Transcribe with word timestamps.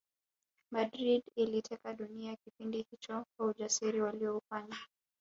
Madrid 0.71 1.23
iliteka 1.35 1.93
dunia 1.93 2.35
kipindi 2.35 2.85
hicho 2.91 3.25
kwa 3.37 3.47
usajiri 3.57 4.01
waliyoufanya 4.01 4.77